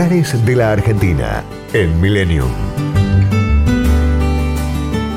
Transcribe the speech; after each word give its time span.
De 0.00 0.56
la 0.56 0.72
Argentina 0.72 1.44
en 1.74 2.00
Millennium. 2.00 2.48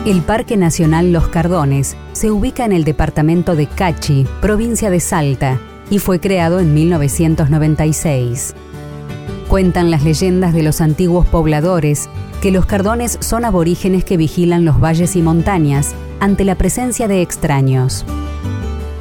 El 0.06 0.22
Parque 0.24 0.58
Nacional 0.58 1.14
Los 1.14 1.30
Cardones 1.30 1.96
se 2.12 2.32
ubica 2.32 2.66
en 2.66 2.74
el 2.74 2.84
departamento 2.84 3.56
de 3.56 3.68
Cachi, 3.68 4.28
provincia 4.42 4.90
de 4.90 5.00
Salta, 5.00 5.58
y 5.90 6.00
fue 6.00 6.20
creado 6.20 6.60
en 6.60 6.74
1996. 6.74 8.56
Cuentan 9.48 9.90
las 9.90 10.04
leyendas 10.04 10.54
de 10.54 10.64
los 10.64 10.82
antiguos 10.82 11.26
pobladores 11.28 12.10
que 12.42 12.52
los 12.52 12.66
cardones 12.66 13.18
son 13.22 13.46
aborígenes 13.46 14.04
que 14.04 14.18
vigilan 14.18 14.66
los 14.66 14.82
valles 14.82 15.16
y 15.16 15.22
montañas 15.22 15.96
ante 16.20 16.44
la 16.44 16.56
presencia 16.56 17.08
de 17.08 17.22
extraños. 17.22 18.04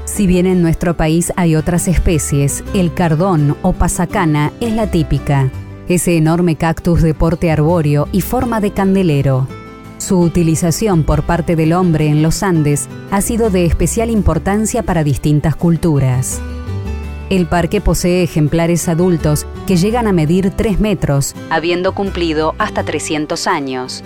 Si 0.04 0.28
bien 0.28 0.46
en 0.46 0.62
nuestro 0.62 0.96
país 0.96 1.32
hay 1.34 1.56
otras 1.56 1.88
especies, 1.88 2.62
el 2.72 2.94
cardón 2.94 3.56
o 3.62 3.72
pasacana 3.72 4.52
es 4.60 4.74
la 4.74 4.88
típica, 4.88 5.50
ese 5.88 6.16
enorme 6.16 6.56
cactus 6.56 7.02
de 7.02 7.14
porte 7.14 7.50
arbóreo 7.50 8.08
y 8.12 8.20
forma 8.20 8.60
de 8.60 8.72
candelero. 8.72 9.46
Su 9.98 10.18
utilización 10.18 11.04
por 11.04 11.22
parte 11.22 11.54
del 11.54 11.72
hombre 11.72 12.08
en 12.08 12.22
los 12.22 12.42
Andes 12.42 12.88
ha 13.10 13.20
sido 13.20 13.50
de 13.50 13.64
especial 13.64 14.10
importancia 14.10 14.82
para 14.82 15.04
distintas 15.04 15.54
culturas. 15.54 16.40
El 17.30 17.46
parque 17.46 17.80
posee 17.80 18.22
ejemplares 18.22 18.88
adultos 18.88 19.46
que 19.66 19.76
llegan 19.76 20.06
a 20.06 20.12
medir 20.12 20.50
3 20.50 20.80
metros, 20.80 21.34
habiendo 21.50 21.94
cumplido 21.94 22.54
hasta 22.58 22.82
300 22.82 23.46
años. 23.46 24.02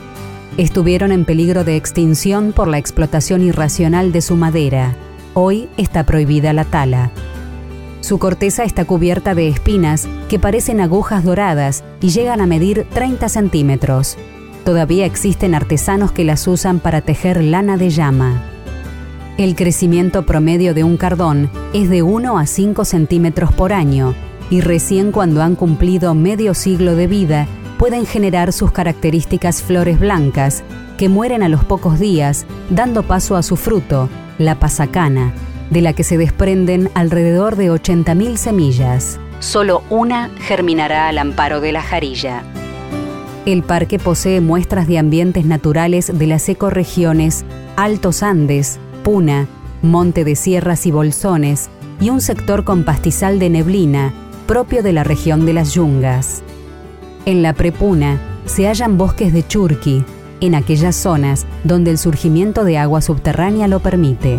Estuvieron 0.58 1.12
en 1.12 1.24
peligro 1.24 1.64
de 1.64 1.77
extinción 1.77 2.52
por 2.52 2.69
la 2.69 2.78
explotación 2.78 3.42
irracional 3.42 4.12
de 4.12 4.22
su 4.22 4.36
madera. 4.36 4.95
Hoy 5.34 5.69
está 5.77 6.05
prohibida 6.05 6.52
la 6.52 6.64
tala. 6.64 7.11
Su 8.06 8.20
corteza 8.20 8.62
está 8.62 8.84
cubierta 8.84 9.34
de 9.34 9.48
espinas 9.48 10.06
que 10.28 10.38
parecen 10.38 10.80
agujas 10.80 11.24
doradas 11.24 11.83
y 12.01 12.10
llegan 12.10 12.41
a 12.41 12.47
medir 12.47 12.87
30 12.95 13.28
centímetros. 13.28 14.16
Todavía 14.64 15.06
existen 15.06 15.56
artesanos 15.56 16.12
que 16.12 16.22
las 16.22 16.47
usan 16.47 16.78
para 16.78 17.00
tejer 17.00 17.42
lana 17.42 17.77
de 17.77 17.91
llama. 17.91 18.45
El 19.39 19.56
crecimiento 19.56 20.25
promedio 20.25 20.72
de 20.72 20.84
un 20.84 20.97
cardón 20.97 21.50
es 21.72 21.91
de 21.91 22.05
1 22.05 22.39
a 22.39 22.47
5 22.47 22.84
centímetros 22.84 23.53
por 23.53 23.72
año 23.72 24.14
y 24.50 24.61
recién 24.61 25.11
cuando 25.11 25.42
han 25.42 25.56
cumplido 25.56 26.14
medio 26.14 26.55
siglo 26.55 26.95
de 26.95 27.08
vida 27.08 27.48
pueden 27.77 28.06
generar 28.06 28.52
sus 28.52 28.70
características 28.70 29.62
flores 29.62 29.98
blancas 29.98 30.62
que 30.97 31.08
mueren 31.08 31.42
a 31.42 31.48
los 31.48 31.64
pocos 31.64 31.98
días 31.98 32.47
dando 32.70 33.02
paso 33.02 33.34
a 33.34 33.42
su 33.42 33.56
fruto, 33.56 34.08
la 34.39 34.61
pasacana, 34.61 35.34
de 35.70 35.81
la 35.81 35.92
que 35.92 36.05
se 36.05 36.17
desprenden 36.19 36.91
alrededor 36.95 37.56
de 37.56 37.70
80.000 37.70 38.36
semillas. 38.36 39.19
Solo 39.41 39.83
una 39.91 40.31
germinará 40.41 41.08
al 41.08 41.19
amparo 41.19 41.61
de 41.61 41.73
la 41.73 41.83
jarilla. 41.83 42.42
El 43.45 43.62
parque 43.62 43.98
posee 43.98 44.41
muestras 44.41 44.89
de 44.89 44.98
ambientes 44.98 45.45
naturales 45.45 46.11
de 46.12 46.27
las 46.27 46.48
ecorregiones 46.48 47.45
Altos 47.77 48.23
Andes, 48.23 48.78
Puna, 49.05 49.47
monte 49.83 50.25
de 50.25 50.34
sierras 50.34 50.86
y 50.86 50.91
bolsones 50.91 51.70
y 52.01 52.11
un 52.11 52.20
sector 52.20 52.64
con 52.64 52.84
pastizal 52.84 53.39
de 53.39 53.51
neblina 53.51 54.12
propio 54.47 54.83
de 54.83 54.92
la 54.92 55.05
región 55.05 55.47
de 55.47 55.53
las 55.53 55.75
yungas. 55.75 56.42
En 57.25 57.42
la 57.42 57.53
prepuna 57.53 58.20
se 58.47 58.67
hallan 58.69 58.97
bosques 58.97 59.33
de 59.33 59.47
churqui, 59.47 60.05
en 60.41 60.55
aquellas 60.55 60.95
zonas 60.97 61.47
donde 61.64 61.91
el 61.91 61.98
surgimiento 61.98 62.64
de 62.64 62.78
agua 62.78 63.01
subterránea 63.01 63.69
lo 63.69 63.80
permite. 63.80 64.39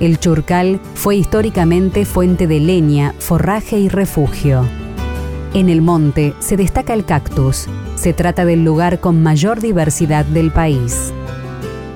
El 0.00 0.20
churcal 0.20 0.80
fue 0.94 1.16
históricamente 1.16 2.04
fuente 2.04 2.46
de 2.46 2.60
leña, 2.60 3.14
forraje 3.18 3.78
y 3.78 3.88
refugio. 3.88 4.64
En 5.54 5.68
el 5.68 5.82
monte 5.82 6.34
se 6.38 6.56
destaca 6.56 6.94
el 6.94 7.04
cactus. 7.04 7.66
Se 7.96 8.12
trata 8.12 8.44
del 8.44 8.64
lugar 8.64 9.00
con 9.00 9.22
mayor 9.22 9.60
diversidad 9.60 10.24
del 10.24 10.52
país. 10.52 11.12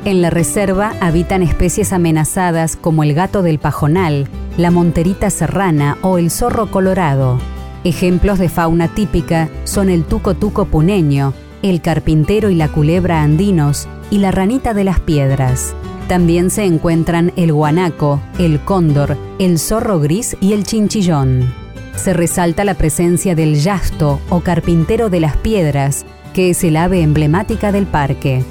En 0.04 0.20
la 0.20 0.30
reserva 0.30 0.94
habitan 1.00 1.42
especies 1.42 1.92
amenazadas 1.92 2.74
como 2.74 3.04
el 3.04 3.14
gato 3.14 3.42
del 3.42 3.60
pajonal, 3.60 4.26
la 4.56 4.72
monterita 4.72 5.30
serrana 5.30 5.96
o 6.02 6.18
el 6.18 6.32
zorro 6.32 6.72
colorado. 6.72 7.38
Ejemplos 7.84 8.40
de 8.40 8.48
fauna 8.48 8.88
típica 8.88 9.48
son 9.62 9.90
el 9.90 10.04
tuco 10.04 10.34
tuco 10.34 10.64
puneño, 10.64 11.34
el 11.62 11.80
carpintero 11.80 12.50
y 12.50 12.54
la 12.54 12.68
culebra 12.68 13.22
andinos 13.22 13.88
y 14.10 14.18
la 14.18 14.30
ranita 14.30 14.74
de 14.74 14.84
las 14.84 15.00
piedras. 15.00 15.74
También 16.08 16.50
se 16.50 16.64
encuentran 16.64 17.32
el 17.36 17.52
guanaco, 17.52 18.20
el 18.38 18.60
cóndor, 18.60 19.16
el 19.38 19.58
zorro 19.58 20.00
gris 20.00 20.36
y 20.40 20.52
el 20.52 20.64
chinchillón. 20.64 21.54
Se 21.96 22.12
resalta 22.12 22.64
la 22.64 22.74
presencia 22.74 23.34
del 23.34 23.54
yasto 23.54 24.20
o 24.28 24.40
carpintero 24.40 25.08
de 25.08 25.20
las 25.20 25.36
piedras, 25.36 26.04
que 26.34 26.50
es 26.50 26.64
el 26.64 26.76
ave 26.76 27.02
emblemática 27.02 27.72
del 27.72 27.86
parque. 27.86 28.44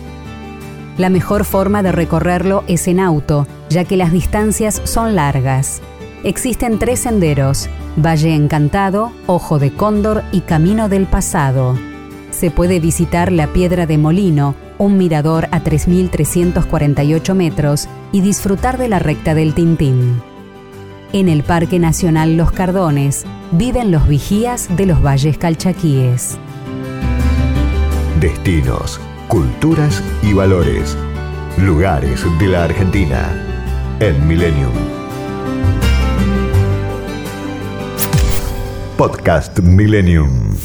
La 0.98 1.10
mejor 1.10 1.46
forma 1.46 1.84
de 1.84 1.92
recorrerlo 1.92 2.64
es 2.68 2.88
en 2.88 3.00
auto, 3.00 3.48
ya 3.70 3.86
que 3.86 3.98
las 3.98 4.12
distancias 4.12 4.82
son 4.84 5.16
largas. 5.16 5.82
Existen 6.24 6.78
tres 6.78 7.00
senderos, 7.00 7.70
Valle 7.98 8.36
Encantado, 8.36 9.12
Ojo 9.26 9.58
de 9.58 9.72
Cóndor 9.72 10.24
y 10.32 10.42
Camino 10.42 10.90
del 10.90 11.06
Pasado. 11.08 11.76
Se 12.42 12.50
puede 12.50 12.80
visitar 12.80 13.32
la 13.32 13.54
Piedra 13.54 13.86
de 13.86 14.00
Molino, 14.00 14.56
un 14.80 14.98
mirador 14.98 15.48
a 15.52 15.62
3.348 15.64 17.36
metros, 17.36 17.88
y 18.12 18.22
disfrutar 18.22 18.80
de 18.80 18.90
la 18.90 18.98
recta 18.98 19.36
del 19.36 19.54
Tintín. 19.54 20.24
En 21.14 21.30
el 21.30 21.44
Parque 21.44 21.78
Nacional 21.78 22.38
Los 22.38 22.52
Cardones 22.52 23.28
viven 23.52 23.92
los 23.92 24.08
vigías 24.08 24.76
de 24.76 24.88
los 24.88 25.06
valles 25.06 25.38
calchaquíes. 25.38 26.40
Destinos 28.20 29.00
culturas 29.28 30.02
y 30.24 30.34
valores. 30.34 30.98
Lugares 31.60 32.26
de 32.40 32.48
la 32.48 32.64
Argentina 32.64 33.30
en 34.00 34.28
Millennium. 34.28 34.74
Podcast 38.98 39.60
Millennium. 39.60 40.56